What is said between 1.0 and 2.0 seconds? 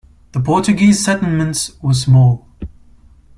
settlements were